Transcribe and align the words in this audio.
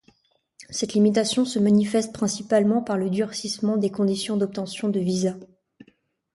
Cette 0.71 0.93
limitation 0.93 1.45
se 1.45 1.59
manifeste 1.59 2.11
principalement 2.11 2.81
par 2.81 2.97
le 2.97 3.11
durcissement 3.11 3.77
des 3.77 3.91
conditions 3.91 4.35
d'obtention 4.35 4.89
de 4.89 4.99
visa. 4.99 5.35